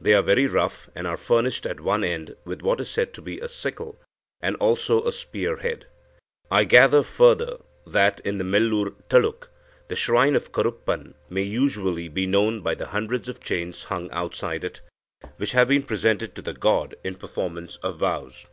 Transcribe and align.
They 0.00 0.14
are 0.14 0.22
very 0.22 0.46
rough, 0.46 0.88
and 0.94 1.06
are 1.06 1.18
furnished 1.18 1.66
at 1.66 1.80
one 1.80 2.02
end 2.02 2.34
with 2.46 2.62
what 2.62 2.80
is 2.80 2.88
said 2.88 3.12
to 3.12 3.20
be 3.20 3.38
a 3.40 3.46
sickle, 3.46 3.98
and 4.40 4.56
also 4.56 5.04
a 5.06 5.12
spear 5.12 5.58
head. 5.58 5.86
I 6.50 6.64
gather 6.64 7.02
further 7.02 7.58
that, 7.86 8.20
in 8.20 8.38
the 8.38 8.44
Melur 8.44 8.94
taluk, 9.10 9.50
the 9.88 9.94
shrine 9.94 10.34
of 10.34 10.50
Karuppan 10.50 11.12
may 11.28 11.42
usually 11.42 12.08
be 12.08 12.26
known 12.26 12.62
by 12.62 12.74
the 12.74 12.86
hundreds 12.86 13.28
of 13.28 13.38
chains 13.44 13.84
hung 13.84 14.10
outside 14.12 14.64
it, 14.64 14.80
which 15.36 15.52
have 15.52 15.68
been 15.68 15.82
presented 15.82 16.34
to 16.36 16.40
the 16.40 16.54
god 16.54 16.94
in 17.04 17.14
performance 17.16 17.76
of 17.82 17.98
vows. 17.98 18.46